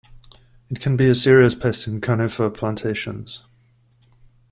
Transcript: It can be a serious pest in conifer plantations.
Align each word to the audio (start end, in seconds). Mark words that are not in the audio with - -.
It 0.71 0.79
can 0.81 0.97
be 0.97 1.07
a 1.09 1.13
serious 1.13 1.53
pest 1.53 1.85
in 1.85 2.01
conifer 2.01 2.49
plantations. 2.49 3.43